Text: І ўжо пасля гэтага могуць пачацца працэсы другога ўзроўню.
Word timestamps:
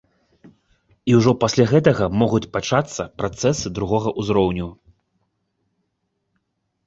І 1.11 1.13
ўжо 1.17 1.31
пасля 1.43 1.65
гэтага 1.73 2.05
могуць 2.21 2.47
пачацца 2.55 3.05
працэсы 3.23 3.67
другога 3.77 4.09
ўзроўню. 4.23 4.71